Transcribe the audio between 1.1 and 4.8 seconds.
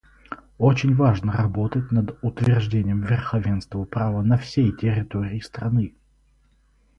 работать над утверждением верховенства права на всей